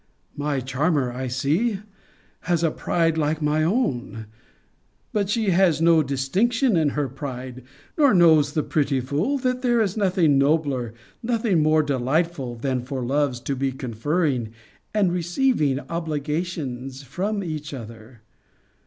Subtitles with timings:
[0.35, 1.79] My charmer, I see,
[2.49, 4.25] has a pride like my own:
[5.13, 7.61] but she has no distinction in her pride:
[7.99, 13.05] nor knows the pretty fool that there is nothing nobler, nothing more delightful, than for
[13.05, 14.49] loves to be conferring
[14.91, 18.21] and receiving obligations from each other.